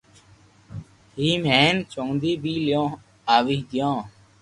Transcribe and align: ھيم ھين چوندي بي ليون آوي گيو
ھيم 1.17 1.41
ھين 1.51 1.75
چوندي 1.91 2.33
بي 2.43 2.53
ليون 2.65 2.89
آوي 3.35 3.57
گيو 3.69 3.93